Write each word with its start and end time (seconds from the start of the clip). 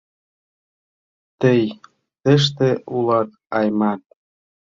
—Тый 1.41 1.61
тыште 2.23 2.69
улат, 2.95 3.29
Аймат? 3.57 4.01